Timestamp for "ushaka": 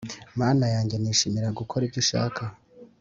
2.03-2.43